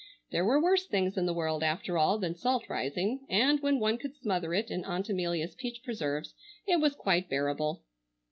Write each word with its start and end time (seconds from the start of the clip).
There 0.31 0.43
were 0.43 0.59
worse 0.59 0.87
things 0.87 1.15
in 1.15 1.27
the 1.27 1.33
world, 1.35 1.61
after 1.61 1.95
all, 1.95 2.17
than 2.17 2.33
salt 2.33 2.67
rising, 2.67 3.23
and, 3.29 3.59
when 3.59 3.79
one 3.79 3.99
could 3.99 4.15
smother 4.15 4.51
it 4.51 4.71
in 4.71 4.83
Aunt 4.83 5.07
Amelia's 5.09 5.53
peach 5.53 5.83
preserves, 5.83 6.33
it 6.65 6.79
was 6.79 6.95
quite 6.95 7.29
bearable. 7.29 7.83